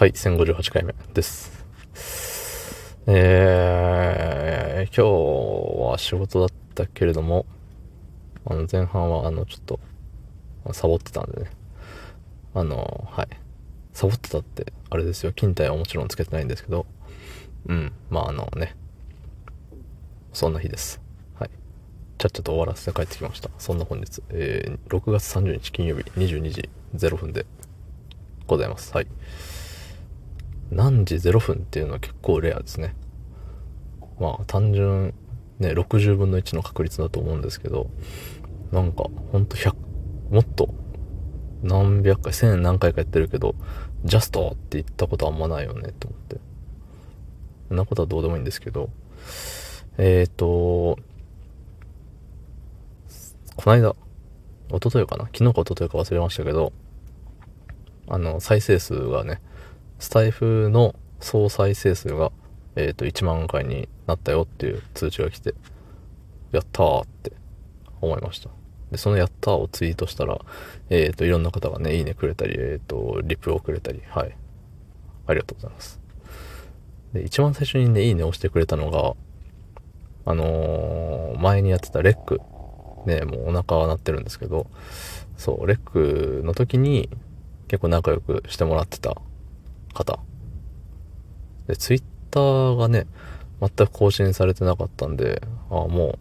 [0.00, 1.62] はい、1058回目です。
[3.06, 7.44] えー、今日は仕事だったけれども、
[8.46, 9.78] あの、前半は、あの、ちょっと、
[10.72, 11.50] サボってたんでね。
[12.54, 13.28] あの、はい。
[13.92, 15.32] サボってたって、あれですよ。
[15.32, 16.86] 勤怠はもちろんつけてないんですけど、
[17.66, 18.76] うん、まあ、あのね、
[20.32, 20.98] そんな日です。
[21.38, 21.50] はい。
[22.16, 23.50] ちゃっちゃと終わらせて帰ってきました。
[23.58, 27.44] そんな本日、えー、6月30日金曜日22時0分で
[28.46, 28.94] ございます。
[28.94, 29.06] はい。
[30.70, 32.94] 何時0分っていうのは結構レアですね。
[34.18, 35.14] まあ単純
[35.58, 37.90] ね、60分の1の確率だと思うんですけど、
[38.72, 39.74] なんかほんと100、
[40.30, 40.74] もっと
[41.62, 43.54] 何百回、1000何回かやってるけど、
[44.04, 46.36] ジャストって言ったことあんまないよねと思って。
[47.68, 48.88] そんなことはどうでもいいんですけど、
[49.98, 50.98] えっ、ー、と、
[53.56, 53.94] この間、
[54.70, 55.24] 一昨日かな？
[55.26, 56.72] 昨日か一昨日か忘れましたけど、
[58.08, 59.42] あの、再生数がね、
[60.00, 62.32] スタイフの総再生数が、
[62.74, 65.54] えっ、ー、と、1万回になったよっていう通知が来て、
[66.52, 67.32] やったーって
[68.00, 68.48] 思いました。
[68.90, 70.40] で、そのやったーをツイートしたら、
[70.88, 74.34] えっ、ー、と、いろんな方がね、いいねくれたり、えっ、ー、と、リプをくれたり、はい。
[75.26, 76.00] ありがとうございます。
[77.12, 79.14] で、一番最初にね、いいねをしてくれたのが、
[80.24, 82.40] あの前にやってたレック。
[83.04, 84.66] ね、もうお腹は鳴ってるんですけど、
[85.36, 87.10] そう、レックの時に
[87.68, 89.20] 結構仲良くしてもらってた
[89.92, 90.18] 方。
[91.66, 93.06] で、ツイッターがね、
[93.60, 96.18] 全く更新されてなかったんで、ああ、も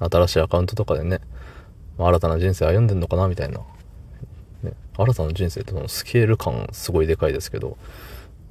[0.00, 1.20] う、新しいアカウントとかでね、
[1.98, 3.60] 新たな人生歩んでんのかな、みたいな。
[4.62, 7.78] ね、新たな人生ってそのスケール感すごいでかいですけど、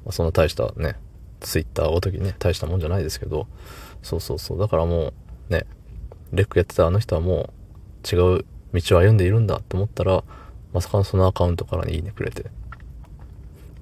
[0.06, 0.96] まあ、そんな大したね、
[1.40, 3.48] ツイッターごときね、大したもんじゃないですけど、
[4.02, 4.60] そうそうそう。
[4.60, 5.14] だからも
[5.50, 5.66] う、ね、
[6.32, 7.54] レックやってたあの人はも
[8.04, 10.24] う違う道を歩んでいるんだって思ったら、
[10.74, 12.46] まさかのそのアカウントからにいいねくれて、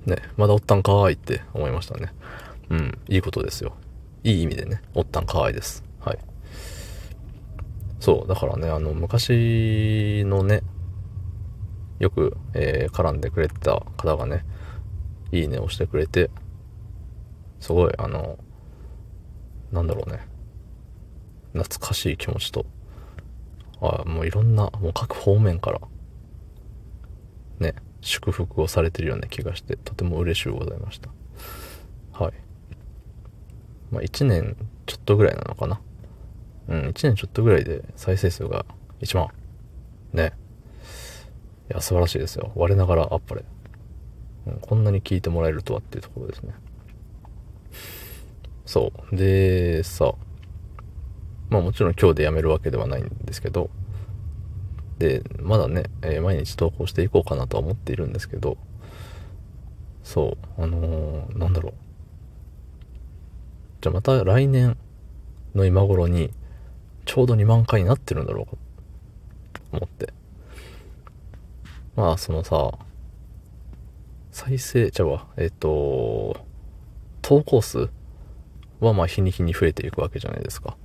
[0.08, 2.14] ね、まだおったんかーいって思いましたね。
[2.70, 3.74] うん、いいことですよ。
[4.24, 5.84] いい意味でね、おったんかーいです。
[6.00, 6.20] はい。
[8.00, 10.64] そう、だからね、あの、昔のね、
[12.00, 14.46] よく、えー、絡んでくれてた方がね、
[15.32, 16.30] いいねをしてくれて、
[17.60, 18.38] すごい、あの、
[19.72, 20.26] なんだろうね、
[21.54, 22.66] 懐かしい気持ちと、
[23.82, 25.82] あもういろんな、もう各方面から、
[27.60, 31.10] ね、祝福をされてるような気がして、とても嬉しゅうございました。
[32.14, 32.34] はい。
[33.92, 35.80] まあ、1年ちょっとぐらいなのかな。
[36.68, 38.66] うん、1年ちょっとぐらいで再生数が
[39.02, 39.30] 1万。
[40.14, 40.34] ね。
[41.70, 42.52] いや、素晴らしいですよ。
[42.56, 43.44] 我ながらあっぱれ。
[44.48, 46.54] うん、こんなに聞いてもらえるとはっていうところですね。
[48.66, 49.16] そう。
[49.16, 50.14] で、さ、
[51.50, 53.70] まあもちろん今日で辞めるわけではないんですけど、
[54.98, 58.58] で、まだね、えー、毎日投稿していこうかなとは思っているんですけど、
[60.04, 61.74] そう、あのー、なんだろう。
[63.82, 64.78] じゃあまた来年
[65.54, 66.32] の今頃に、
[67.06, 68.52] ちょうど2万回になってるんだろうか、
[69.72, 70.14] と思って。
[71.96, 72.72] まあ、そのさ、
[74.32, 76.46] 再生、じゃあ、えっ、ー、と、
[77.22, 77.90] 投稿数
[78.80, 80.72] はまあ日に日に増えていくわけじゃないですか。
[80.72, 80.76] っ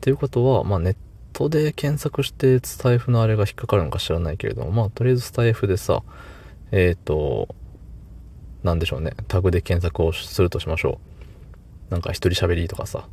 [0.00, 0.96] ていうことは、まあネッ
[1.42, 6.02] トで検索してスタイフのあれが引っかかるのか知らないけれども、まあとりあえずスタイフでさ、
[6.70, 7.54] えっ、ー、と、
[8.62, 11.00] なんでしょうね、タグで検索をするとしましょ
[11.90, 11.92] う。
[11.92, 13.08] なんか一人喋りとかさ、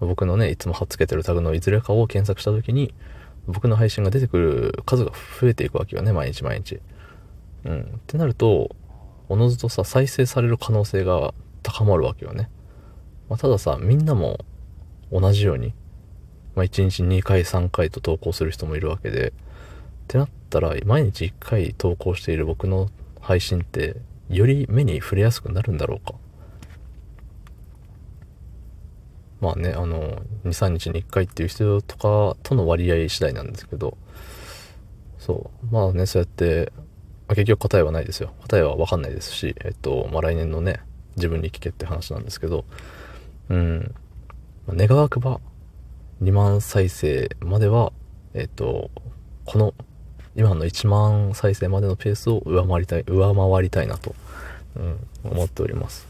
[0.00, 2.94] 僕のね、いつも貼っつけてるタグのいずれかを検索した時に、
[3.46, 6.80] 僕の配信が出てくる数が増えていくわけよね、毎日毎日。
[7.64, 7.80] うん。
[7.80, 8.74] ってなると、
[9.28, 12.50] おのずとさ、再生される可能性が高まるわけよね。
[13.28, 14.38] まあ、たださ、みんなも
[15.10, 15.72] 同じように、
[16.56, 19.32] まあ、1日2回3回と投稿する人もいるわけで、っ
[20.08, 22.88] てなったら、毎日1回投稿している僕の
[23.20, 23.96] 配信って、
[24.30, 26.14] より目に触れやすくなるんだろうか。
[29.40, 33.98] まあね、あの、2、3日に1回っていう人とかとの割合次第なんですけど、
[35.18, 35.74] そう。
[35.74, 36.72] まあね、そうやって、
[37.28, 38.32] まあ、結局答えはないですよ。
[38.40, 40.80] 答えはわかんないですし、えっと、まあ来年のね、
[41.16, 42.64] 自分に聞けって話なんですけど、
[43.50, 43.94] うん。
[44.68, 45.40] 願わくば、
[46.22, 47.92] 2万再生までは、
[48.34, 48.90] えっ、と、
[49.44, 49.74] この、
[50.34, 54.14] 今の1万再生までのペースを上回りたい、上回りたいなと、
[54.76, 56.06] うん、思っております。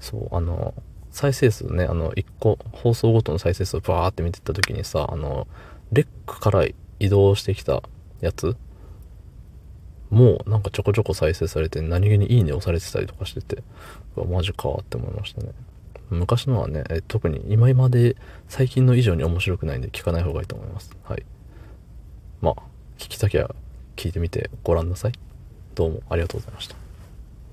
[0.00, 0.74] そう、あの、
[1.10, 5.46] 再生数ね、あの、1個、放送ごとの再生数をバーって見てった時にさ、あの、
[5.92, 6.66] レックから
[6.98, 7.82] 移動してきた
[8.20, 8.56] やつ
[10.10, 13.62] もうなんかちょこちょこ再生されて何気にいいね押されてたりとかしてて、
[14.16, 15.52] うわマジかって思いましたね。
[16.10, 18.16] 昔のはね、特に今まで
[18.48, 20.96] 最近の以上に面白くないんで聞かない方がいいと思います。
[21.04, 21.24] はい。
[22.40, 22.54] まあ、
[22.98, 23.54] 聞きたきゃ
[23.96, 25.12] 聞いてみてごらんなさい。
[25.74, 26.79] どうもありがとうございました。